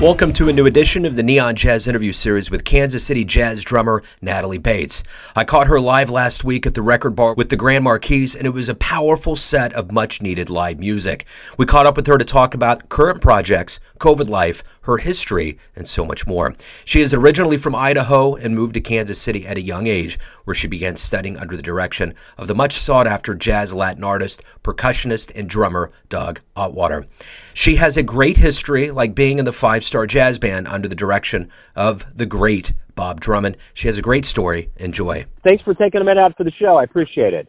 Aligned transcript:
Welcome 0.00 0.34
to 0.34 0.50
a 0.50 0.52
new 0.52 0.66
edition 0.66 1.06
of 1.06 1.16
the 1.16 1.22
Neon 1.22 1.56
Jazz 1.56 1.88
interview 1.88 2.12
series 2.12 2.50
with 2.50 2.66
Kansas 2.66 3.02
City 3.02 3.24
jazz 3.24 3.64
drummer 3.64 4.02
Natalie 4.20 4.58
Bates. 4.58 5.02
I 5.34 5.44
caught 5.44 5.68
her 5.68 5.80
live 5.80 6.10
last 6.10 6.44
week 6.44 6.66
at 6.66 6.74
the 6.74 6.82
RecordBar 6.82 7.34
with 7.34 7.48
the 7.48 7.56
Grand 7.56 7.84
Marquis, 7.84 8.34
and 8.36 8.46
it 8.46 8.50
was 8.50 8.68
a 8.68 8.74
powerful 8.74 9.36
set 9.36 9.72
of 9.72 9.92
much 9.92 10.20
needed 10.20 10.50
live 10.50 10.78
music. 10.78 11.24
We 11.56 11.64
caught 11.64 11.86
up 11.86 11.96
with 11.96 12.06
her 12.08 12.18
to 12.18 12.26
talk 12.26 12.52
about 12.52 12.90
current 12.90 13.22
projects, 13.22 13.80
COVID 13.98 14.28
life, 14.28 14.62
her 14.86 14.98
history, 14.98 15.58
and 15.74 15.86
so 15.86 16.04
much 16.04 16.26
more. 16.26 16.54
She 16.84 17.00
is 17.00 17.12
originally 17.12 17.56
from 17.56 17.74
Idaho 17.74 18.34
and 18.34 18.54
moved 18.54 18.74
to 18.74 18.80
Kansas 18.80 19.20
City 19.20 19.46
at 19.46 19.56
a 19.56 19.62
young 19.62 19.86
age, 19.86 20.18
where 20.44 20.54
she 20.54 20.66
began 20.66 20.96
studying 20.96 21.36
under 21.36 21.56
the 21.56 21.62
direction 21.62 22.14
of 22.38 22.48
the 22.48 22.54
much 22.54 22.74
sought 22.74 23.06
after 23.06 23.34
jazz 23.34 23.74
Latin 23.74 24.04
artist, 24.04 24.42
percussionist, 24.62 25.30
and 25.34 25.48
drummer 25.48 25.90
Doug 26.08 26.40
Auwarter. 26.56 27.06
She 27.52 27.76
has 27.76 27.96
a 27.96 28.02
great 28.02 28.38
history, 28.38 28.90
like 28.90 29.14
being 29.14 29.38
in 29.38 29.44
the 29.44 29.52
five 29.52 29.84
star 29.84 30.06
jazz 30.06 30.38
band 30.38 30.68
under 30.68 30.88
the 30.88 30.94
direction 30.94 31.50
of 31.74 32.06
the 32.14 32.26
great 32.26 32.72
Bob 32.94 33.20
Drummond. 33.20 33.56
She 33.74 33.88
has 33.88 33.98
a 33.98 34.02
great 34.02 34.24
story. 34.24 34.70
Enjoy. 34.76 35.26
Thanks 35.44 35.62
for 35.62 35.74
taking 35.74 36.00
a 36.00 36.04
minute 36.04 36.20
out 36.20 36.36
for 36.36 36.44
the 36.44 36.52
show. 36.52 36.76
I 36.76 36.84
appreciate 36.84 37.34
it. 37.34 37.48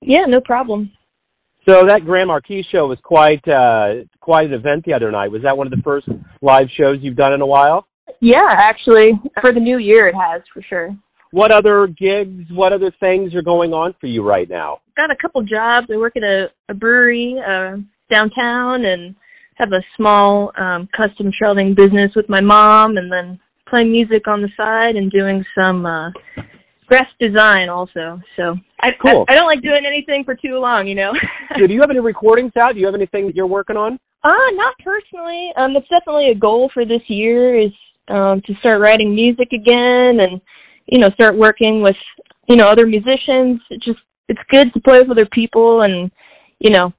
Yeah, 0.00 0.24
no 0.26 0.40
problem. 0.40 0.92
So 1.68 1.82
that 1.86 2.06
Grand 2.06 2.28
Marquis 2.28 2.64
show 2.72 2.86
was 2.86 2.96
quite 3.02 3.46
uh, 3.46 4.04
quite 4.20 4.46
an 4.46 4.54
event 4.54 4.86
the 4.86 4.94
other 4.94 5.10
night. 5.10 5.30
Was 5.30 5.42
that 5.42 5.54
one 5.54 5.66
of 5.66 5.70
the 5.70 5.82
first 5.84 6.08
live 6.40 6.66
shows 6.78 6.96
you've 7.02 7.16
done 7.16 7.34
in 7.34 7.42
a 7.42 7.46
while? 7.46 7.86
Yeah, 8.20 8.40
actually, 8.46 9.10
for 9.42 9.52
the 9.52 9.60
new 9.60 9.76
year, 9.76 10.06
it 10.06 10.14
has 10.14 10.40
for 10.54 10.62
sure. 10.66 10.96
What 11.30 11.52
other 11.52 11.86
gigs, 11.86 12.50
what 12.50 12.72
other 12.72 12.90
things 12.98 13.34
are 13.34 13.42
going 13.42 13.74
on 13.74 13.94
for 14.00 14.06
you 14.06 14.22
right 14.22 14.48
now? 14.48 14.78
Got 14.96 15.10
a 15.10 15.16
couple 15.20 15.42
jobs. 15.42 15.88
I 15.92 15.98
work 15.98 16.16
at 16.16 16.22
a, 16.22 16.46
a 16.70 16.74
brewery 16.74 17.36
uh, 17.38 17.76
downtown 18.12 18.86
and 18.86 19.14
have 19.56 19.70
a 19.72 19.84
small 19.94 20.52
um, 20.58 20.88
custom 20.96 21.30
shelving 21.38 21.74
business 21.74 22.12
with 22.16 22.30
my 22.30 22.40
mom, 22.40 22.96
and 22.96 23.12
then 23.12 23.38
playing 23.68 23.92
music 23.92 24.26
on 24.26 24.40
the 24.40 24.48
side 24.56 24.96
and 24.96 25.10
doing 25.10 25.44
some 25.54 25.84
uh, 25.84 26.10
graphic 26.88 27.18
design 27.20 27.68
also. 27.68 28.20
So 28.36 28.56
I, 28.80 28.90
Cool. 29.04 29.24
I 29.28 29.34
I 29.34 29.38
don't 29.38 29.46
like 29.46 29.62
doing 29.62 29.84
anything 29.86 30.24
for 30.24 30.34
too 30.34 30.58
long, 30.58 30.86
you 30.88 30.94
know. 30.94 31.12
Do 31.66 31.72
you 31.72 31.80
have 31.80 31.90
any 31.90 32.00
recordings 32.00 32.52
out? 32.60 32.74
Do 32.74 32.80
you 32.80 32.86
have 32.86 32.94
anything 32.94 33.26
that 33.26 33.36
you're 33.36 33.46
working 33.46 33.76
on? 33.76 33.98
Uh, 34.24 34.50
not 34.54 34.74
personally. 34.84 35.50
Um, 35.56 35.76
it's 35.76 35.88
definitely 35.88 36.30
a 36.30 36.38
goal 36.38 36.70
for 36.74 36.84
this 36.84 37.02
year 37.08 37.60
is 37.60 37.70
um 38.08 38.40
to 38.46 38.54
start 38.60 38.80
writing 38.80 39.14
music 39.14 39.48
again 39.52 40.18
and 40.20 40.40
you 40.86 40.98
know 40.98 41.10
start 41.10 41.36
working 41.36 41.82
with 41.82 41.96
you 42.48 42.56
know 42.56 42.66
other 42.66 42.86
musicians. 42.86 43.60
It 43.70 43.82
just 43.84 44.00
it's 44.28 44.40
good 44.50 44.72
to 44.74 44.80
play 44.80 45.00
with 45.00 45.10
other 45.10 45.28
people 45.32 45.82
and 45.82 46.10
you 46.58 46.70
know 46.70 46.92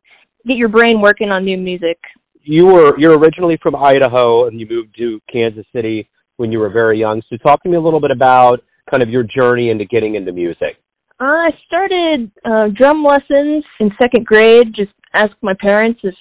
get 0.48 0.58
your 0.58 0.70
brain 0.70 1.02
working 1.02 1.30
on 1.30 1.44
new 1.46 1.58
music. 1.58 1.98
You 2.42 2.68
were 2.68 2.98
you're 2.98 3.18
originally 3.18 3.58
from 3.62 3.76
Idaho 3.76 4.48
and 4.48 4.60
you 4.60 4.68
moved 4.70 4.96
to 4.98 5.20
Kansas 5.32 5.66
City 5.76 6.10
when 6.38 6.52
you 6.52 6.60
were 6.60 6.70
very 6.70 6.98
young. 7.00 7.22
So 7.30 7.38
talk 7.38 7.62
to 7.64 7.70
me 7.70 7.76
a 7.76 7.82
little 7.82 8.00
bit 8.00 8.12
about 8.12 8.64
kind 8.90 9.04
of 9.04 9.10
your 9.10 9.24
journey 9.24 9.70
into 9.70 9.86
getting 9.86 10.16
into 10.16 10.32
music. 10.32 10.78
Uh, 11.20 11.26
I 11.26 11.50
started 11.68 12.32
uh, 12.46 12.68
drum 12.74 13.04
lessons 13.04 13.64
in 13.80 13.92
second 14.02 14.26
grade. 14.26 14.74
Just 14.76 14.92
asked 15.14 15.36
my 15.42 15.54
parents 15.60 16.00
if 16.04 16.16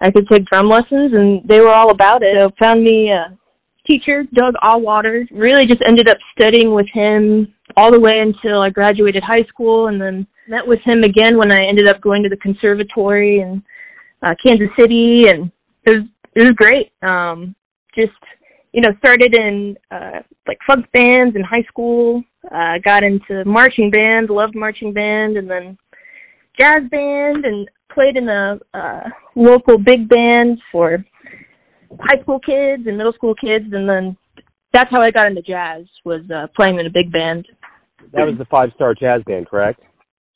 I 0.00 0.10
could 0.10 0.28
take 0.28 0.46
drum 0.46 0.68
lessons, 0.68 1.12
and 1.14 1.42
they 1.48 1.60
were 1.60 1.68
all 1.68 1.90
about 1.90 2.22
it. 2.22 2.40
So 2.40 2.50
found 2.60 2.82
me 2.82 3.10
a 3.10 3.36
teacher, 3.90 4.24
Doug 4.34 4.54
Auwarter. 4.62 5.26
Really 5.32 5.66
just 5.66 5.82
ended 5.86 6.08
up 6.08 6.18
studying 6.38 6.74
with 6.74 6.86
him 6.92 7.52
all 7.76 7.90
the 7.90 8.00
way 8.00 8.12
until 8.18 8.62
I 8.62 8.70
graduated 8.70 9.22
high 9.26 9.44
school, 9.48 9.88
and 9.88 10.00
then 10.00 10.26
met 10.48 10.66
with 10.66 10.80
him 10.84 11.02
again 11.02 11.36
when 11.36 11.50
I 11.50 11.66
ended 11.68 11.88
up 11.88 12.00
going 12.00 12.22
to 12.22 12.28
the 12.28 12.36
conservatory 12.36 13.40
in 13.40 13.62
uh, 14.22 14.34
Kansas 14.44 14.68
City, 14.78 15.28
and 15.28 15.50
it 15.84 15.96
was 15.96 16.04
it 16.34 16.42
was 16.42 16.52
great. 16.52 16.92
Um, 17.02 17.54
just 17.94 18.12
you 18.72 18.80
know, 18.80 18.90
started 18.98 19.34
in 19.34 19.76
uh 19.90 20.20
like 20.46 20.58
funk 20.66 20.86
bands 20.92 21.36
in 21.36 21.42
high 21.42 21.64
school. 21.68 22.22
Uh 22.50 22.78
got 22.84 23.04
into 23.04 23.44
marching 23.44 23.90
band, 23.90 24.30
loved 24.30 24.54
marching 24.54 24.92
band 24.92 25.36
and 25.36 25.48
then 25.48 25.78
jazz 26.58 26.80
band 26.90 27.44
and 27.44 27.68
played 27.92 28.16
in 28.16 28.28
a 28.28 28.58
uh 28.74 29.08
local 29.36 29.78
big 29.78 30.08
band 30.08 30.58
for 30.70 31.04
high 32.00 32.20
school 32.22 32.40
kids 32.40 32.86
and 32.86 32.96
middle 32.96 33.12
school 33.12 33.34
kids 33.34 33.66
and 33.72 33.88
then 33.88 34.16
that's 34.72 34.90
how 34.90 35.02
I 35.02 35.10
got 35.10 35.26
into 35.26 35.42
jazz 35.42 35.84
was 36.04 36.22
uh 36.30 36.46
playing 36.56 36.78
in 36.78 36.86
a 36.86 36.90
big 36.90 37.12
band. 37.12 37.46
That 38.12 38.26
was 38.26 38.36
the 38.38 38.46
five 38.46 38.70
star 38.74 38.94
jazz 38.94 39.22
band, 39.26 39.48
correct? 39.48 39.80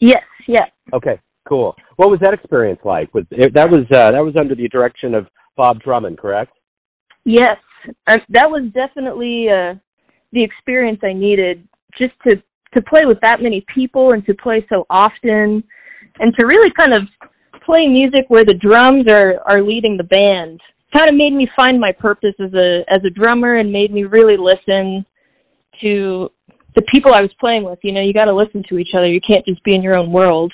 Yes, 0.01 0.23
yeah. 0.47 0.67
Okay, 0.93 1.19
cool. 1.49 1.75
What 1.97 2.11
was 2.11 2.21
that 2.21 2.35
experience 2.35 2.81
like? 2.85 3.13
Was 3.15 3.25
it, 3.31 3.55
that 3.55 3.71
was 3.71 3.81
uh, 3.93 4.13
that 4.13 4.25
was 4.25 4.35
under 4.39 4.55
the 4.55 4.69
direction 4.69 5.15
of 5.15 5.27
Bob 5.57 5.81
Drummond, 5.81 6.19
correct? 6.19 6.53
Yes, 7.25 7.57
that 8.07 8.51
was 8.51 8.71
definitely 8.75 9.47
uh, 9.49 9.75
the 10.33 10.43
experience 10.43 11.01
I 11.03 11.13
needed 11.13 11.67
just 11.99 12.15
to 12.29 12.43
to 12.77 12.83
play 12.83 13.03
with 13.07 13.19
that 13.23 13.41
many 13.41 13.65
people 13.75 14.13
and 14.13 14.25
to 14.27 14.35
play 14.35 14.67
so 14.69 14.85
often, 14.91 15.65
and 16.19 16.35
to 16.39 16.47
really 16.47 16.71
kind 16.79 16.95
of 16.95 17.03
play 17.65 17.87
music 17.89 18.27
where 18.29 18.45
the 18.45 18.55
drums 18.55 19.11
are 19.11 19.41
are 19.47 19.63
leading 19.63 19.97
the 19.97 20.05
band. 20.05 20.61
Kind 20.95 21.11
of 21.11 21.17
made 21.17 21.33
me 21.33 21.49
find 21.57 21.81
my 21.81 21.93
purpose 21.93 22.35
as 22.41 22.53
a 22.55 22.85
as 22.89 23.03
a 23.05 23.11
drummer 23.11 23.57
and 23.57 23.73
made 23.73 23.93
me 23.93 24.05
really 24.05 24.37
listen 24.37 25.05
to 25.81 26.31
the 26.75 26.83
people 26.93 27.13
I 27.13 27.23
was 27.23 27.33
playing 27.41 27.65
with. 27.65 27.79
You 27.83 27.93
know, 27.93 28.03
you 28.03 28.13
got 28.13 28.27
to 28.27 28.35
listen 28.35 28.63
to 28.69 28.79
each 28.79 28.91
other. 28.97 29.09
You 29.09 29.21
can't 29.29 29.45
just 29.47 29.63
be 29.65 29.75
in 29.75 29.83
your 29.83 29.99
own 29.99 30.13
world. 30.13 30.53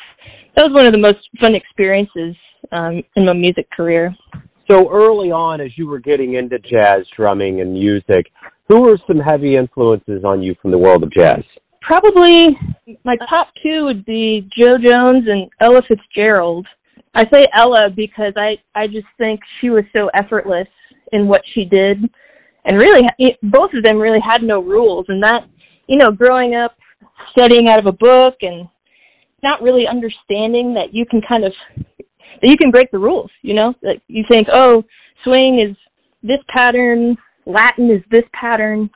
That 0.57 0.69
was 0.69 0.75
one 0.75 0.87
of 0.87 0.93
the 0.93 0.99
most 0.99 1.19
fun 1.41 1.55
experiences 1.55 2.37
um, 2.71 3.03
in 3.17 3.27
my 3.27 3.33
music 3.33 3.71
career. 3.71 4.15
So 4.71 4.91
early 4.91 5.31
on, 5.31 5.61
as 5.61 5.71
you 5.77 5.87
were 5.87 5.99
getting 5.99 6.35
into 6.35 6.59
jazz 6.59 7.01
drumming 7.17 7.61
and 7.61 7.73
music, 7.73 8.27
who 8.69 8.83
were 8.83 8.99
some 9.07 9.19
heavy 9.19 9.57
influences 9.57 10.25
on 10.25 10.43
you 10.43 10.55
from 10.61 10.71
the 10.71 10.79
world 10.79 11.03
of 11.03 11.13
jazz? 11.13 11.43
Probably 11.81 12.57
my 13.05 13.17
top 13.29 13.49
two 13.63 13.85
would 13.85 14.05
be 14.05 14.49
Jo 14.59 14.73
Jones 14.75 15.25
and 15.27 15.51
Ella 15.61 15.83
Fitzgerald. 15.89 16.67
I 17.15 17.25
say 17.33 17.47
Ella 17.55 17.91
because 17.95 18.33
I 18.37 18.57
I 18.75 18.87
just 18.87 19.09
think 19.19 19.41
she 19.61 19.71
was 19.71 19.85
so 19.93 20.09
effortless 20.15 20.69
in 21.11 21.27
what 21.27 21.43
she 21.55 21.65
did, 21.65 21.99
and 22.65 22.81
really 22.81 23.03
both 23.43 23.71
of 23.75 23.83
them 23.85 23.99
really 23.99 24.23
had 24.27 24.43
no 24.43 24.63
rules. 24.63 25.07
And 25.09 25.23
that 25.25 25.43
you 25.89 25.99
know, 25.99 26.11
growing 26.11 26.55
up 26.55 26.77
studying 27.37 27.69
out 27.69 27.79
of 27.79 27.87
a 27.87 27.93
book 27.93 28.37
and 28.43 28.69
not 29.43 29.61
really 29.61 29.85
understanding 29.91 30.75
that 30.75 30.93
you 30.93 31.05
can 31.05 31.21
kind 31.29 31.45
of 31.45 31.53
you 32.51 32.57
can 32.57 32.71
break 32.71 32.91
the 32.91 32.99
rules. 32.99 33.31
You 33.43 33.55
know, 33.55 33.75
Like 33.83 34.03
you 34.09 34.25
think, 34.31 34.49
oh, 34.53 34.85
swing 35.25 35.61
is 35.61 35.77
this 36.23 36.41
pattern, 36.55 37.17
Latin 37.47 37.91
is 37.91 38.03
this 38.11 38.25
pattern. 38.33 38.91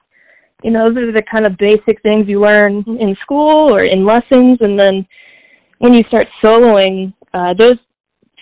You 0.62 0.70
know, 0.70 0.86
those 0.86 0.96
are 0.96 1.12
the 1.12 1.22
kind 1.30 1.46
of 1.46 1.56
basic 1.58 2.00
things 2.02 2.26
you 2.26 2.40
learn 2.40 2.84
in 2.86 3.16
school 3.22 3.74
or 3.74 3.82
in 3.82 4.06
lessons, 4.06 4.58
and 4.60 4.78
then 4.78 5.06
when 5.78 5.92
you 5.92 6.02
start 6.08 6.26
soloing, 6.42 7.12
uh, 7.34 7.52
those 7.58 7.76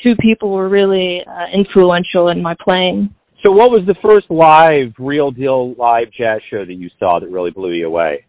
two 0.02 0.14
people 0.20 0.50
were 0.50 0.68
really 0.68 1.22
uh, 1.26 1.46
influential 1.52 2.28
in 2.30 2.40
my 2.40 2.54
playing. 2.62 3.12
So 3.44 3.52
what 3.52 3.70
was 3.70 3.82
the 3.86 3.96
first 4.06 4.30
live, 4.30 4.94
real 4.98 5.30
deal 5.30 5.74
live 5.74 6.06
jazz 6.16 6.40
show 6.50 6.64
that 6.64 6.74
you 6.74 6.88
saw 6.98 7.18
that 7.18 7.28
really 7.28 7.50
blew 7.50 7.72
you 7.72 7.86
away? 7.86 8.24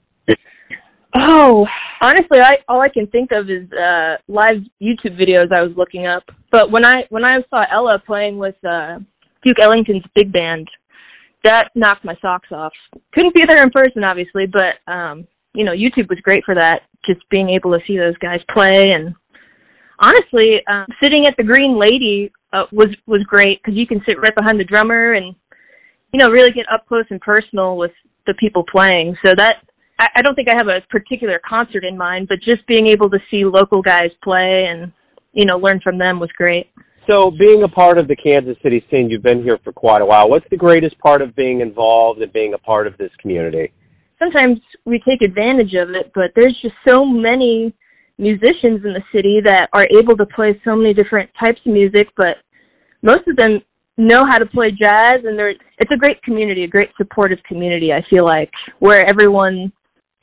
Oh, 1.18 1.66
honestly, 2.02 2.40
I 2.40 2.56
all 2.68 2.82
I 2.82 2.90
can 2.90 3.08
think 3.08 3.30
of 3.32 3.50
is 3.50 3.72
uh 3.72 4.18
live 4.28 4.62
YouTube 4.82 5.20
videos 5.20 5.52
I 5.58 5.62
was 5.62 5.74
looking 5.78 6.08
up. 6.08 6.24
But 6.52 6.72
when 6.72 6.86
I 6.86 7.04
when 7.10 7.24
I 7.24 7.40
saw 7.50 7.64
Ella 7.72 8.02
playing 8.06 8.38
with 8.38 8.56
uh 8.66 9.00
Duke 9.46 9.60
Ellington's 9.62 10.04
big 10.16 10.34
band, 10.34 10.68
that 11.46 11.70
knocked 11.76 12.04
my 12.04 12.16
socks 12.22 12.50
off. 12.52 12.74
Couldn't 13.14 13.36
be 13.36 13.46
there 13.48 13.64
in 13.64 13.70
person, 13.70 14.04
obviously, 14.04 14.46
but 14.48 14.92
um, 14.92 15.28
you 15.54 15.64
know, 15.64 15.72
YouTube 15.72 16.10
was 16.10 16.20
great 16.22 16.44
for 16.44 16.56
that. 16.56 16.82
Just 17.06 17.22
being 17.30 17.50
able 17.50 17.72
to 17.72 17.80
see 17.88 17.98
those 17.98 18.18
guys 18.18 18.40
play, 18.54 18.92
and 18.92 19.14
honestly, 20.00 20.62
um, 20.70 20.86
sitting 21.02 21.28
at 21.28 21.36
the 21.38 21.44
Green 21.44 21.80
Lady 21.80 22.32
uh, 22.52 22.64
was 22.72 22.90
was 23.06 23.24
great 23.28 23.62
because 23.62 23.78
you 23.78 23.88
can 23.88 24.02
sit 24.06 24.20
right 24.20 24.36
behind 24.36 24.60
the 24.60 24.66
drummer 24.66 25.14
and 25.14 25.36
you 26.12 26.20
know 26.20 26.28
really 26.28 26.52
get 26.52 26.66
up 26.74 26.88
close 26.88 27.06
and 27.10 27.22
personal 27.22 27.78
with 27.78 27.92
the 28.26 28.34
people 28.34 28.66
playing. 28.70 29.16
So 29.24 29.34
that 29.38 29.58
I, 30.00 30.08
I 30.18 30.22
don't 30.22 30.36
think 30.36 30.50
I 30.50 30.56
have 30.58 30.68
a 30.68 30.86
particular 30.90 31.40
concert 31.48 31.84
in 31.84 31.98
mind, 31.98 32.28
but 32.28 32.38
just 32.40 32.66
being 32.68 32.88
able 32.90 33.10
to 33.10 33.20
see 33.32 33.46
local 33.46 33.82
guys 33.82 34.12
play 34.24 34.66
and 34.70 34.92
you 35.34 35.46
know 35.46 35.58
learn 35.58 35.80
from 35.84 35.98
them 35.98 36.20
was 36.20 36.30
great. 36.38 36.72
So 37.08 37.30
being 37.30 37.64
a 37.64 37.68
part 37.68 38.00
of 38.00 38.08
the 38.08 38.16
Kansas 38.16 38.58
City 38.64 38.84
scene, 38.90 39.10
you've 39.10 39.24
been 39.24 39.44
here 39.44 39.60
for 39.64 39.72
quite 39.72 40.02
a 40.02 40.06
while. 40.06 40.28
What's 40.28 40.50
the 40.50 40.58
greatest 40.58 40.98
part 41.00 41.22
of 41.22 41.36
being 41.36 41.62
involved 41.62 42.22
and 42.22 42.34
being 42.34 42.56
a 42.56 42.58
part 42.58 42.88
of 42.88 42.98
this 42.98 43.12
community? 43.22 43.72
Sometimes 44.18 44.60
we 44.86 45.00
take 45.08 45.22
advantage 45.22 45.74
of 45.76 45.90
it, 45.90 46.12
but 46.16 46.32
there's 46.36 46.58
just 46.64 46.74
so 46.88 47.06
many 47.06 47.76
musicians 48.18 48.84
in 48.86 48.94
the 48.94 49.04
city 49.14 49.40
that 49.44 49.68
are 49.74 49.86
able 49.96 50.16
to 50.18 50.26
play 50.26 50.60
so 50.64 50.76
many 50.76 50.94
different 50.94 51.30
types 51.44 51.60
of 51.66 51.74
music, 51.74 52.08
but 52.18 52.38
most 53.04 53.28
of 53.28 53.36
them 53.36 53.62
know 53.98 54.24
how 54.28 54.40
to 54.40 54.46
play 54.46 54.72
jazz 54.72 55.16
and 55.24 55.38
they're 55.38 55.52
it's 55.52 55.92
a 55.92 55.98
great 55.98 56.22
community, 56.24 56.64
a 56.64 56.68
great 56.68 56.90
supportive 56.98 57.40
community, 57.48 57.92
I 57.94 58.02
feel 58.10 58.26
like, 58.26 58.50
where 58.80 59.06
everyone 59.08 59.72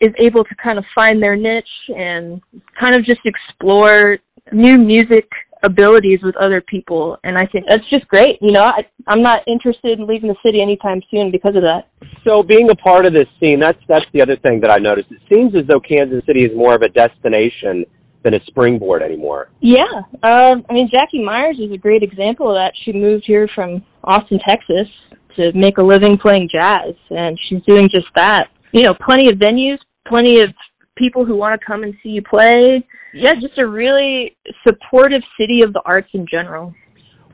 is 0.03 0.13
able 0.19 0.45
to 0.45 0.55
kind 0.57 0.79
of 0.79 0.85
find 0.95 1.23
their 1.23 1.37
niche 1.37 1.65
and 1.89 2.43
kind 2.83 2.95
of 2.95 3.05
just 3.07 3.21
explore 3.25 4.19
new 4.53 4.77
music 4.77 5.29
abilities 5.63 6.19
with 6.23 6.37
other 6.37 6.61
people, 6.61 7.17
and 7.23 7.37
I 7.39 7.47
think 7.47 7.67
that's 7.69 7.89
just 7.89 8.07
great. 8.09 8.39
You 8.41 8.53
know, 8.53 8.65
I, 8.65 8.83
I'm 9.07 9.23
not 9.23 9.41
interested 9.47 9.99
in 9.99 10.07
leaving 10.07 10.29
the 10.29 10.37
city 10.45 10.61
anytime 10.61 11.01
soon 11.11 11.31
because 11.31 11.55
of 11.55 11.63
that. 11.63 11.87
So, 12.27 12.43
being 12.43 12.69
a 12.71 12.75
part 12.75 13.07
of 13.07 13.13
this 13.13 13.29
scene, 13.39 13.61
that's 13.61 13.79
that's 13.89 14.05
the 14.13 14.23
other 14.23 14.37
thing 14.45 14.61
that 14.63 14.71
I 14.71 14.79
noticed. 14.79 15.13
It 15.13 15.23
seems 15.33 15.55
as 15.55 15.67
though 15.69 15.81
Kansas 15.81 16.23
City 16.27 16.41
is 16.41 16.57
more 16.57 16.75
of 16.75 16.83
a 16.83 16.89
destination 16.89 17.87
than 18.25 18.35
a 18.35 18.41
springboard 18.47 19.03
anymore. 19.03 19.51
Yeah, 19.61 20.03
um, 20.23 20.65
I 20.69 20.73
mean, 20.73 20.91
Jackie 20.93 21.23
Myers 21.23 21.59
is 21.61 21.73
a 21.73 21.79
great 21.79 22.03
example 22.03 22.51
of 22.51 22.55
that. 22.55 22.73
She 22.85 22.93
moved 22.93 23.25
here 23.27 23.49
from 23.55 23.85
Austin, 24.05 24.39
Texas, 24.47 24.89
to 25.37 25.53
make 25.55 25.79
a 25.79 25.85
living 25.85 26.19
playing 26.19 26.49
jazz, 26.53 26.95
and 27.11 27.39
she's 27.49 27.63
doing 27.69 27.89
just 27.95 28.09
that. 28.17 28.49
You 28.73 28.85
know, 28.85 28.95
plenty 28.95 29.29
of 29.29 29.35
venues, 29.35 29.79
plenty 30.07 30.41
of 30.41 30.49
people 30.97 31.25
who 31.25 31.37
want 31.37 31.59
to 31.59 31.67
come 31.67 31.83
and 31.83 31.95
see 32.03 32.11
you 32.11 32.23
play. 32.23 32.87
Yeah, 33.15 33.33
just 33.35 33.59
a 33.59 33.67
really 33.67 34.37
supportive 34.67 35.23
city 35.39 35.63
of 35.63 35.73
the 35.73 35.83
arts 35.85 36.09
in 36.15 36.27
general. 36.31 36.75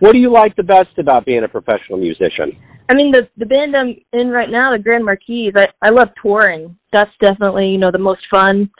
What 0.00 0.12
do 0.12 0.19
you 0.19 0.32
like 0.32 0.55
the 0.56 0.62
best 0.62 0.99
about 0.99 1.26
being 1.26 1.44
a 1.44 1.49
professional 1.49 1.99
musician? 1.99 2.56
I 2.88 2.94
mean, 2.94 3.12
the 3.12 3.29
the 3.37 3.47
band 3.47 3.76
I'm 3.76 3.97
in 4.12 4.29
right 4.29 4.49
now, 4.50 4.73
the 4.73 4.82
Grand 4.82 5.05
Marquis. 5.05 5.53
I 5.56 5.67
I 5.82 5.91
love 5.91 6.09
touring. 6.23 6.76
That's 6.93 7.11
definitely 7.20 7.67
you 7.67 7.79
know 7.79 7.91
the 7.91 7.99
most 7.99 8.23
fun. 8.31 8.70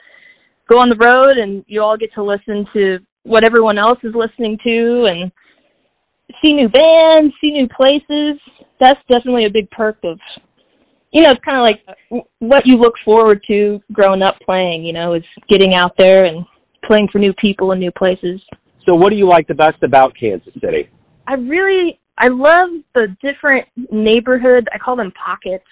Go 0.69 0.79
on 0.79 0.89
the 0.89 1.03
road, 1.03 1.37
and 1.37 1.63
you 1.67 1.81
all 1.81 1.97
get 1.97 2.13
to 2.13 2.23
listen 2.23 2.65
to 2.73 2.99
what 3.23 3.43
everyone 3.43 3.77
else 3.77 3.99
is 4.03 4.13
listening 4.15 4.57
to, 4.63 5.05
and 5.09 5.31
see 6.43 6.53
new 6.53 6.69
bands, 6.69 7.33
see 7.41 7.51
new 7.51 7.67
places. 7.67 8.39
That's 8.79 8.99
definitely 9.11 9.45
a 9.45 9.51
big 9.53 9.69
perk 9.71 9.97
of 10.03 10.19
you 11.11 11.23
know, 11.23 11.31
it's 11.31 11.43
kind 11.43 11.57
of 11.57 11.63
like 11.63 12.25
what 12.39 12.63
you 12.65 12.77
look 12.77 12.93
forward 13.03 13.41
to 13.47 13.79
growing 13.91 14.21
up 14.21 14.35
playing, 14.45 14.83
you 14.83 14.93
know, 14.93 15.13
is 15.13 15.23
getting 15.49 15.73
out 15.73 15.93
there 15.97 16.25
and 16.25 16.45
playing 16.85 17.07
for 17.11 17.19
new 17.19 17.33
people 17.33 17.71
and 17.71 17.79
new 17.79 17.91
places. 17.91 18.41
So 18.87 18.95
what 18.95 19.09
do 19.09 19.15
you 19.15 19.27
like 19.27 19.47
the 19.47 19.55
best 19.55 19.81
about 19.83 20.13
Kansas 20.19 20.53
City? 20.61 20.89
I 21.27 21.33
really 21.33 21.99
I 22.17 22.27
love 22.27 22.69
the 22.93 23.15
different 23.21 23.67
neighborhoods. 23.91 24.67
I 24.73 24.77
call 24.77 24.95
them 24.95 25.11
pockets. 25.11 25.65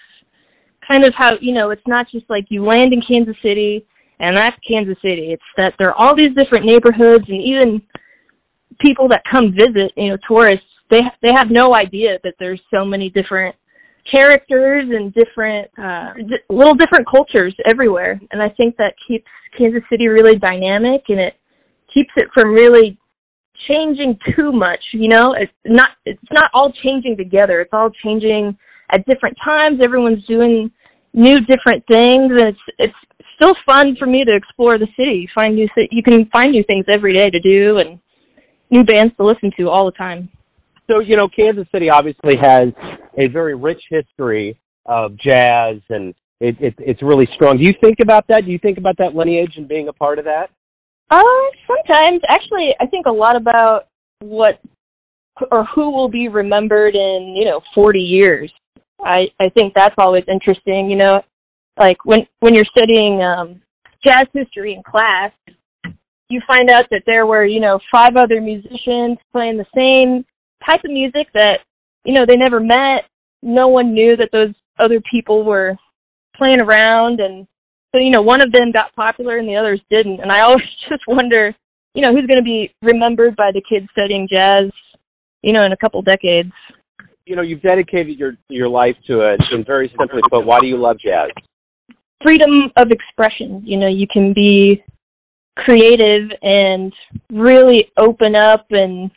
Kind 0.90 1.04
of 1.04 1.12
how, 1.16 1.32
you 1.40 1.52
know, 1.52 1.70
it's 1.70 1.86
not 1.86 2.06
just 2.10 2.24
like 2.30 2.46
you 2.48 2.64
land 2.64 2.92
in 2.92 3.02
Kansas 3.12 3.36
City 3.42 3.86
and 4.18 4.36
that's 4.36 4.56
Kansas 4.66 4.96
City. 5.02 5.32
It's 5.32 5.42
that 5.56 5.74
there 5.78 5.90
are 5.90 5.96
all 5.98 6.16
these 6.16 6.34
different 6.34 6.64
neighborhoods 6.64 7.24
and 7.28 7.42
even 7.42 7.82
people 8.80 9.08
that 9.08 9.22
come 9.30 9.52
visit, 9.52 9.92
you 9.96 10.10
know, 10.10 10.18
tourists, 10.26 10.64
they 10.90 11.02
they 11.22 11.32
have 11.34 11.50
no 11.50 11.74
idea 11.74 12.18
that 12.24 12.34
there's 12.38 12.60
so 12.72 12.84
many 12.84 13.10
different 13.10 13.54
characters 14.12 14.88
and 14.88 15.12
different 15.14 15.68
uh 15.78 16.12
little 16.48 16.74
different 16.74 17.06
cultures 17.08 17.54
everywhere. 17.68 18.20
And 18.30 18.42
i 18.42 18.48
think 18.48 18.76
that 18.76 18.94
keeps 19.06 19.26
kansas 19.56 19.82
city 19.90 20.08
really 20.08 20.36
dynamic 20.36 21.02
and 21.08 21.20
it 21.20 21.34
keeps 21.92 22.10
it 22.16 22.28
from 22.34 22.52
really 22.52 22.98
changing 23.68 24.18
too 24.34 24.52
much 24.52 24.80
you 24.92 25.08
know? 25.08 25.34
It's 25.38 25.52
not 25.64 25.90
it's 26.04 26.20
not 26.32 26.50
all 26.54 26.72
changing 26.84 27.16
together. 27.16 27.60
It's 27.60 27.72
all 27.72 27.90
changing 28.04 28.56
at 28.90 29.06
different 29.06 29.36
times. 29.44 29.80
Everyone's 29.84 30.24
doing 30.26 30.70
new 31.12 31.36
different 31.40 31.84
things. 31.90 32.30
And 32.30 32.48
it's 32.48 32.58
it's 32.78 32.94
still 33.36 33.54
fun 33.66 33.96
for 33.98 34.06
me 34.06 34.24
to 34.24 34.34
explore 34.34 34.78
the 34.78 34.88
city. 34.96 35.28
Find 35.34 35.54
new 35.54 35.68
you 35.90 36.02
can 36.02 36.26
find 36.30 36.52
new 36.52 36.64
things 36.68 36.86
every 36.92 37.12
day 37.12 37.28
to 37.28 37.40
do 37.40 37.78
and 37.78 37.98
new 38.70 38.84
bands 38.84 39.14
to 39.16 39.24
listen 39.24 39.50
to 39.58 39.68
all 39.68 39.86
the 39.86 39.92
time. 39.92 40.28
So, 40.90 41.00
you 41.00 41.16
know, 41.16 41.28
Kansas 41.34 41.66
City 41.70 41.90
obviously 41.90 42.36
has 42.40 42.68
a 43.18 43.28
very 43.28 43.54
rich 43.54 43.80
history 43.90 44.58
of 44.86 45.12
jazz 45.18 45.76
and 45.90 46.14
it, 46.40 46.56
it, 46.60 46.74
it's 46.78 47.02
really 47.02 47.26
strong. 47.34 47.58
Do 47.58 47.68
you 47.68 47.74
think 47.82 47.96
about 48.00 48.24
that? 48.28 48.44
Do 48.44 48.52
you 48.52 48.58
think 48.58 48.78
about 48.78 48.96
that 48.98 49.14
lineage 49.14 49.52
and 49.56 49.66
being 49.66 49.88
a 49.88 49.92
part 49.92 50.18
of 50.18 50.24
that? 50.26 50.50
Uh, 51.10 51.22
sometimes. 51.66 52.20
Actually, 52.30 52.70
I 52.80 52.86
think 52.86 53.06
a 53.06 53.12
lot 53.12 53.36
about 53.36 53.88
what 54.20 54.60
or 55.50 55.64
who 55.74 55.90
will 55.90 56.08
be 56.08 56.28
remembered 56.28 56.94
in, 56.94 57.34
you 57.36 57.44
know, 57.44 57.60
40 57.74 57.98
years. 57.98 58.52
I 59.00 59.26
I 59.40 59.48
think 59.50 59.74
that's 59.74 59.94
always 59.98 60.24
interesting, 60.28 60.90
you 60.90 60.96
know, 60.96 61.22
like 61.78 62.04
when 62.04 62.20
when 62.40 62.54
you're 62.54 62.64
studying 62.76 63.22
um 63.22 63.60
jazz 64.04 64.24
history 64.32 64.74
in 64.74 64.82
class, 64.82 65.32
you 66.28 66.40
find 66.46 66.70
out 66.70 66.84
that 66.90 67.02
there 67.06 67.26
were, 67.26 67.44
you 67.44 67.60
know, 67.60 67.78
five 67.92 68.16
other 68.16 68.40
musicians 68.40 69.18
playing 69.32 69.56
the 69.56 69.66
same 69.74 70.24
type 70.68 70.84
of 70.84 70.90
music 70.90 71.28
that 71.34 71.60
you 72.08 72.14
know 72.14 72.24
they 72.26 72.36
never 72.36 72.58
met. 72.58 73.04
No 73.42 73.68
one 73.68 73.92
knew 73.92 74.16
that 74.16 74.30
those 74.32 74.54
other 74.82 75.00
people 75.12 75.44
were 75.44 75.76
playing 76.34 76.62
around, 76.62 77.20
and 77.20 77.46
so 77.94 78.00
you 78.02 78.10
know 78.10 78.22
one 78.22 78.40
of 78.40 78.50
them 78.50 78.72
got 78.72 78.94
popular 78.96 79.36
and 79.36 79.46
the 79.46 79.56
others 79.56 79.80
didn't. 79.90 80.20
And 80.20 80.32
I 80.32 80.40
always 80.46 80.64
just 80.88 81.02
wonder, 81.06 81.54
you 81.94 82.02
know, 82.02 82.12
who's 82.12 82.26
going 82.26 82.38
to 82.38 82.42
be 82.42 82.72
remembered 82.82 83.36
by 83.36 83.50
the 83.52 83.62
kids 83.68 83.86
studying 83.92 84.26
jazz, 84.34 84.72
you 85.42 85.52
know, 85.52 85.60
in 85.60 85.72
a 85.72 85.76
couple 85.76 86.00
decades. 86.00 86.52
You 87.26 87.36
know, 87.36 87.42
you've 87.42 87.60
dedicated 87.60 88.18
your 88.18 88.32
your 88.48 88.70
life 88.70 88.96
to 89.06 89.20
it, 89.30 89.40
and 89.52 89.66
very 89.66 89.92
simply 89.98 90.22
put, 90.30 90.46
why 90.46 90.60
do 90.60 90.66
you 90.66 90.78
love 90.78 90.96
jazz? 90.98 91.28
Freedom 92.24 92.72
of 92.78 92.90
expression. 92.90 93.62
You 93.66 93.78
know, 93.78 93.88
you 93.88 94.06
can 94.10 94.32
be 94.32 94.82
creative 95.58 96.30
and 96.40 96.90
really 97.30 97.90
open 97.98 98.34
up 98.34 98.64
and 98.70 99.10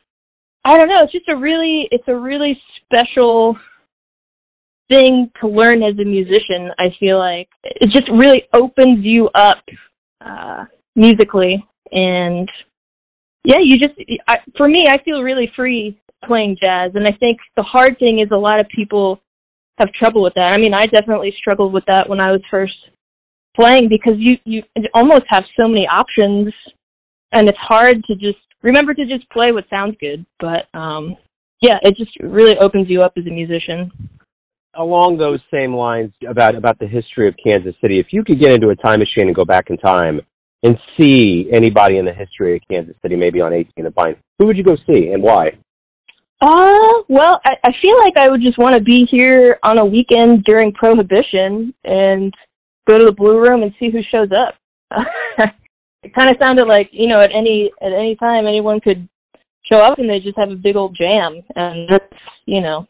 I 0.64 0.78
don't 0.78 0.88
know. 0.88 0.96
It's 1.02 1.12
just 1.12 1.30
a 1.30 1.36
really, 1.36 1.88
it's 1.92 2.08
a 2.08 2.16
really 2.16 2.60
special 2.92 3.58
thing 4.92 5.32
to 5.40 5.48
learn 5.48 5.84
as 5.84 5.98
a 6.00 6.06
musician. 6.06 6.72
I 6.78 6.88
feel 7.00 7.18
like 7.18 7.48
it 7.64 7.90
just 7.90 8.10
really 8.12 8.44
opens 8.54 9.00
you 9.02 9.30
up 9.34 9.64
uh, 10.26 10.66
musically, 10.96 11.64
and 11.92 12.50
yeah, 13.44 13.58
you 13.64 13.78
just, 13.78 13.96
I, 14.28 14.36
for 14.58 14.68
me, 14.68 14.86
I 14.88 15.02
feel 15.04 15.22
really 15.22 15.52
free 15.56 16.00
playing 16.26 16.58
jazz, 16.64 16.92
and 16.94 17.06
I 17.06 17.18
think 17.20 17.40
the 17.56 17.64
hard 17.64 17.98
thing 17.98 18.20
is 18.20 18.30
a 18.32 18.38
lot 18.38 18.60
of 18.60 18.68
people 18.68 19.20
have 19.80 19.92
trouble 19.94 20.22
with 20.22 20.34
that. 20.36 20.54
I 20.54 20.58
mean, 20.60 20.74
I 20.74 20.86
definitely 20.86 21.34
struggled 21.40 21.74
with 21.74 21.84
that 21.88 22.08
when 22.08 22.22
I 22.22 22.32
was 22.32 22.42
first 22.52 22.74
playing 23.56 23.90
because 23.90 24.14
you 24.18 24.38
you 24.46 24.64
almost 24.94 25.24
have 25.30 25.44
so 25.60 25.68
many 25.68 25.88
options, 25.88 26.54
and 27.34 27.48
it's 27.50 27.58
hard 27.60 28.04
to 28.06 28.16
just 28.16 28.38
remember 28.62 28.94
to 28.94 29.06
just 29.06 29.30
play 29.30 29.52
what 29.52 29.66
sounds 29.70 29.96
good. 30.00 30.26
But 30.40 30.68
um, 30.78 31.16
yeah, 31.62 31.78
it 31.84 31.96
just 31.96 32.12
really 32.22 32.56
opens 32.58 32.90
you 32.90 33.02
up 33.02 33.14
as 33.18 33.26
a 33.26 33.30
musician. 33.30 33.92
Along 34.76 35.18
those 35.18 35.40
same 35.52 35.74
lines 35.74 36.12
about 36.28 36.56
about 36.56 36.80
the 36.80 36.88
history 36.88 37.28
of 37.28 37.36
Kansas 37.46 37.76
City, 37.82 38.00
if 38.00 38.08
you 38.12 38.24
could 38.24 38.40
get 38.40 38.52
into 38.52 38.70
a 38.70 38.76
time 38.76 39.00
machine 39.00 39.28
and 39.28 39.36
go 39.36 39.46
back 39.46 39.70
in 39.70 39.78
time 39.78 40.22
and 40.64 40.78
see 41.00 41.50
anybody 41.54 41.98
in 41.98 42.06
the 42.06 42.14
history 42.14 42.56
of 42.56 42.62
Kansas 42.70 42.96
City, 43.02 43.16
maybe 43.16 43.42
on 43.42 43.54
18 43.54 43.86
and 43.86 43.96
Vine, 43.96 44.16
who 44.40 44.48
would 44.48 44.58
you 44.58 44.64
go 44.64 44.76
see 44.92 45.10
and 45.10 45.22
why? 45.22 45.52
Uh, 46.42 47.04
well, 47.08 47.40
I, 47.46 47.54
I 47.64 47.72
feel 47.82 47.98
like 48.00 48.14
I 48.18 48.30
would 48.30 48.42
just 48.42 48.58
want 48.58 48.74
to 48.74 48.82
be 48.82 49.08
here 49.12 49.60
on 49.62 49.78
a 49.78 49.86
weekend 49.86 50.44
during 50.46 50.74
Prohibition 50.74 51.74
and 51.84 52.34
go 52.88 52.98
to 52.98 53.06
the 53.06 53.14
Blue 53.14 53.40
Room 53.40 53.62
and 53.62 53.74
see 53.80 53.92
who 53.92 54.00
shows 54.12 54.30
up. 54.32 54.56
it 56.04 56.16
kind 56.16 56.32
of 56.32 56.38
sounded 56.44 56.68
like 56.68 56.90
you 56.92 57.08
know 57.08 57.22
at 57.22 57.32
any 57.32 57.72
at 57.82 57.92
any 57.92 58.16
time 58.16 58.48
anyone 58.48 58.80
could 58.80 59.08
show 59.72 59.80
up 59.80 60.00
and 60.00 60.10
they 60.10 60.20
just 60.20 60.38
have 60.38 60.50
a 60.50 60.56
big 60.56 60.76
old 60.76 60.98
jam. 60.98 61.42
And 61.56 61.90
that's 61.90 62.06
you 62.46 62.62
know 62.62 62.88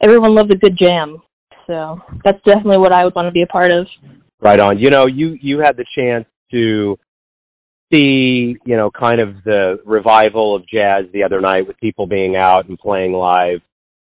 everyone 0.00 0.34
loves 0.34 0.50
a 0.52 0.58
good 0.58 0.76
jam. 0.80 1.22
So 1.66 2.00
that's 2.24 2.40
definitely 2.44 2.78
what 2.78 2.92
i 2.92 3.04
would 3.04 3.14
want 3.14 3.26
to 3.26 3.32
be 3.32 3.42
a 3.42 3.46
part 3.46 3.72
of. 3.72 3.86
Right 4.40 4.60
on. 4.60 4.78
You 4.78 4.90
know 4.90 5.06
you 5.06 5.36
you 5.40 5.60
had 5.60 5.76
the 5.76 5.86
chance 5.96 6.26
to 6.50 6.98
see 7.92 8.56
you 8.64 8.76
know 8.76 8.90
kind 8.90 9.20
of 9.20 9.42
the 9.44 9.80
revival 9.84 10.54
of 10.54 10.62
jazz 10.68 11.04
the 11.12 11.22
other 11.22 11.40
night 11.40 11.66
with 11.66 11.78
people 11.78 12.06
being 12.06 12.36
out 12.36 12.68
and 12.68 12.78
playing 12.78 13.12
live. 13.12 13.60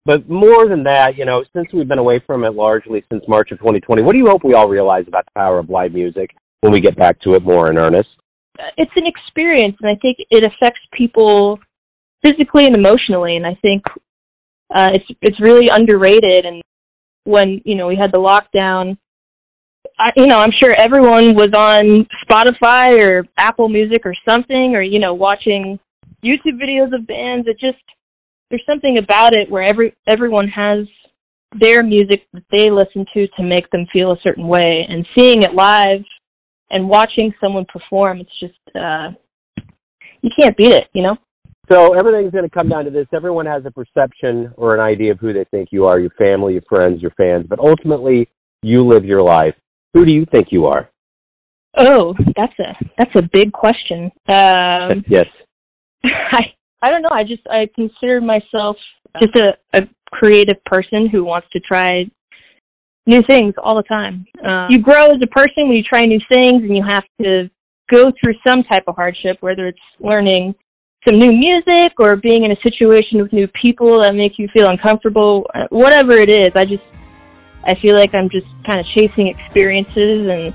But 0.06 0.28
more 0.28 0.66
than 0.66 0.84
that 0.84 1.16
you 1.16 1.24
know 1.24 1.44
since 1.54 1.68
we've 1.72 1.88
been 1.88 1.98
away 1.98 2.22
from 2.26 2.44
it 2.44 2.54
largely 2.54 3.04
since 3.10 3.22
march 3.28 3.50
of 3.52 3.58
2020 3.58 4.02
what 4.02 4.12
do 4.12 4.18
you 4.18 4.26
hope 4.26 4.42
we 4.44 4.54
all 4.54 4.68
realize 4.68 5.04
about 5.06 5.26
the 5.26 5.38
power 5.38 5.58
of 5.58 5.68
live 5.68 5.92
music 5.92 6.30
when 6.60 6.72
we 6.72 6.80
get 6.80 6.96
back 6.96 7.20
to 7.20 7.34
it 7.34 7.42
more 7.42 7.70
in 7.70 7.78
earnest? 7.78 8.08
It's 8.76 8.92
an 8.96 9.06
experience, 9.06 9.76
and 9.80 9.88
I 9.88 9.98
think 10.00 10.18
it 10.30 10.44
affects 10.44 10.80
people 10.92 11.58
physically 12.22 12.66
and 12.66 12.76
emotionally. 12.76 13.36
And 13.36 13.46
I 13.46 13.54
think 13.62 13.82
uh, 14.74 14.88
it's 14.92 15.06
it's 15.20 15.40
really 15.40 15.68
underrated. 15.68 16.44
And 16.44 16.62
when 17.24 17.60
you 17.64 17.74
know 17.74 17.86
we 17.86 17.96
had 17.96 18.12
the 18.12 18.18
lockdown, 18.18 18.96
I, 19.98 20.10
you 20.16 20.26
know 20.26 20.38
I'm 20.38 20.52
sure 20.62 20.74
everyone 20.78 21.34
was 21.34 21.50
on 21.54 22.06
Spotify 22.28 23.00
or 23.00 23.24
Apple 23.38 23.68
Music 23.68 24.02
or 24.04 24.14
something, 24.28 24.74
or 24.74 24.82
you 24.82 25.00
know 25.00 25.14
watching 25.14 25.78
YouTube 26.24 26.60
videos 26.62 26.94
of 26.94 27.06
bands. 27.06 27.48
It 27.48 27.58
just 27.60 27.82
there's 28.50 28.64
something 28.66 28.98
about 28.98 29.34
it 29.34 29.50
where 29.50 29.64
every 29.64 29.94
everyone 30.08 30.48
has 30.48 30.86
their 31.58 31.82
music 31.82 32.26
that 32.32 32.44
they 32.52 32.70
listen 32.70 33.04
to 33.12 33.26
to 33.36 33.42
make 33.42 33.68
them 33.70 33.86
feel 33.92 34.12
a 34.12 34.20
certain 34.24 34.46
way, 34.46 34.86
and 34.88 35.06
seeing 35.16 35.42
it 35.42 35.54
live 35.54 36.04
and 36.70 36.88
watching 36.88 37.34
someone 37.40 37.66
perform, 37.66 38.20
it's 38.20 38.40
just 38.40 38.76
uh, 38.76 39.10
you 40.22 40.30
can't 40.38 40.56
beat 40.56 40.72
it, 40.72 40.84
you 40.92 41.02
know. 41.02 41.16
So 41.70 41.94
everything's 41.94 42.32
going 42.32 42.44
to 42.44 42.50
come 42.50 42.68
down 42.68 42.84
to 42.86 42.90
this. 42.90 43.06
Everyone 43.14 43.46
has 43.46 43.62
a 43.64 43.70
perception 43.70 44.52
or 44.56 44.74
an 44.74 44.80
idea 44.80 45.12
of 45.12 45.20
who 45.20 45.32
they 45.32 45.44
think 45.52 45.68
you 45.70 45.84
are, 45.84 46.00
your 46.00 46.10
family, 46.18 46.54
your 46.54 46.62
friends, 46.68 47.00
your 47.00 47.12
fans, 47.12 47.46
but 47.48 47.60
ultimately 47.60 48.28
you 48.62 48.80
live 48.84 49.04
your 49.04 49.20
life. 49.20 49.54
Who 49.94 50.04
do 50.04 50.12
you 50.12 50.26
think 50.32 50.48
you 50.50 50.66
are? 50.66 50.90
Oh, 51.78 52.14
that's 52.36 52.58
a 52.58 52.84
that's 52.98 53.14
a 53.14 53.22
big 53.32 53.52
question. 53.52 54.10
Um, 54.28 55.04
yes. 55.08 55.26
I 56.04 56.40
I 56.82 56.88
don't 56.88 57.02
know. 57.02 57.10
I 57.12 57.22
just 57.22 57.42
I 57.48 57.68
consider 57.74 58.20
myself 58.20 58.76
just 59.20 59.36
a, 59.36 59.78
a 59.78 59.82
creative 60.10 60.62
person 60.64 61.08
who 61.08 61.24
wants 61.24 61.46
to 61.52 61.60
try 61.60 62.04
new 63.06 63.22
things 63.28 63.54
all 63.62 63.76
the 63.76 63.84
time. 63.84 64.26
Uh, 64.44 64.66
you 64.70 64.80
grow 64.80 65.06
as 65.06 65.20
a 65.22 65.28
person 65.28 65.68
when 65.68 65.76
you 65.76 65.84
try 65.84 66.04
new 66.04 66.20
things, 66.30 66.62
and 66.62 66.76
you 66.76 66.84
have 66.88 67.04
to 67.22 67.48
go 67.88 68.06
through 68.22 68.34
some 68.46 68.64
type 68.64 68.84
of 68.88 68.96
hardship, 68.96 69.36
whether 69.40 69.68
it's 69.68 69.78
learning 70.00 70.54
some 71.08 71.18
new 71.18 71.32
music 71.32 71.92
or 71.98 72.16
being 72.16 72.44
in 72.44 72.52
a 72.52 72.60
situation 72.62 73.22
with 73.22 73.32
new 73.32 73.48
people 73.48 74.02
that 74.02 74.14
make 74.14 74.38
you 74.38 74.48
feel 74.48 74.68
uncomfortable. 74.68 75.46
Whatever 75.70 76.12
it 76.12 76.28
is, 76.28 76.50
I 76.54 76.64
just 76.64 76.84
I 77.64 77.74
feel 77.74 77.94
like 77.94 78.14
I'm 78.14 78.28
just 78.28 78.46
kind 78.66 78.80
of 78.80 78.86
chasing 78.86 79.28
experiences 79.28 80.28
and 80.28 80.54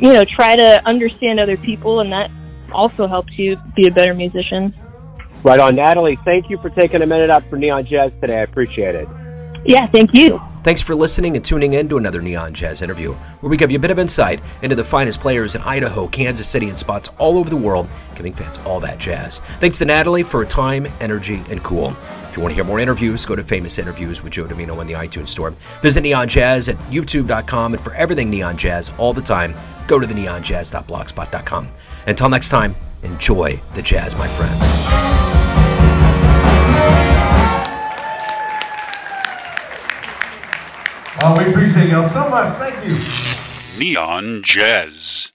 you 0.00 0.12
know 0.12 0.24
try 0.24 0.56
to 0.56 0.80
understand 0.86 1.40
other 1.40 1.56
people, 1.56 2.00
and 2.00 2.12
that 2.12 2.30
also 2.72 3.06
helps 3.06 3.36
you 3.38 3.56
be 3.74 3.88
a 3.88 3.90
better 3.90 4.14
musician. 4.14 4.72
Right 5.42 5.60
on, 5.60 5.76
Natalie. 5.76 6.18
Thank 6.24 6.50
you 6.50 6.58
for 6.58 6.70
taking 6.70 7.02
a 7.02 7.06
minute 7.06 7.30
out 7.30 7.48
for 7.48 7.56
Neon 7.56 7.86
Jazz 7.86 8.12
today. 8.20 8.38
I 8.38 8.42
appreciate 8.42 8.94
it. 8.94 9.08
Yeah, 9.64 9.86
thank 9.88 10.14
you. 10.14 10.40
Thanks 10.68 10.82
for 10.82 10.94
listening 10.94 11.34
and 11.34 11.42
tuning 11.42 11.72
in 11.72 11.88
to 11.88 11.96
another 11.96 12.20
Neon 12.20 12.52
Jazz 12.52 12.82
interview, 12.82 13.14
where 13.14 13.48
we 13.48 13.56
give 13.56 13.70
you 13.70 13.78
a 13.78 13.80
bit 13.80 13.90
of 13.90 13.98
insight 13.98 14.38
into 14.60 14.76
the 14.76 14.84
finest 14.84 15.18
players 15.18 15.54
in 15.54 15.62
Idaho, 15.62 16.06
Kansas 16.08 16.46
City, 16.46 16.68
and 16.68 16.78
spots 16.78 17.08
all 17.16 17.38
over 17.38 17.48
the 17.48 17.56
world, 17.56 17.88
giving 18.14 18.34
fans 18.34 18.58
all 18.66 18.78
that 18.80 18.98
jazz. 18.98 19.38
Thanks 19.60 19.78
to 19.78 19.86
Natalie 19.86 20.22
for 20.22 20.40
her 20.40 20.46
time, 20.46 20.86
energy, 21.00 21.42
and 21.48 21.62
cool. 21.62 21.96
If 22.28 22.36
you 22.36 22.42
want 22.42 22.50
to 22.50 22.54
hear 22.54 22.64
more 22.64 22.80
interviews, 22.80 23.24
go 23.24 23.34
to 23.34 23.42
Famous 23.42 23.78
Interviews 23.78 24.22
with 24.22 24.34
Joe 24.34 24.44
Dimino 24.44 24.76
on 24.76 24.86
the 24.86 24.92
iTunes 24.92 25.28
Store. 25.28 25.54
Visit 25.80 26.02
Neon 26.02 26.28
Jazz 26.28 26.68
at 26.68 26.76
youtube.com, 26.90 27.72
and 27.72 27.82
for 27.82 27.94
everything 27.94 28.28
Neon 28.28 28.58
Jazz 28.58 28.92
all 28.98 29.14
the 29.14 29.22
time, 29.22 29.54
go 29.86 29.98
to 29.98 30.06
the 30.06 30.12
neonjazz.blogspot.com. 30.12 31.68
Until 32.06 32.28
next 32.28 32.50
time, 32.50 32.76
enjoy 33.04 33.58
the 33.72 33.80
jazz, 33.80 34.14
my 34.16 34.28
friends. 34.28 35.37
Oh, 41.30 41.36
we 41.36 41.50
appreciate 41.50 41.90
y'all 41.90 42.08
so 42.08 42.26
much. 42.30 42.56
Thank 42.56 42.88
you. 42.88 43.78
Neon 43.78 44.42
Jazz. 44.42 45.30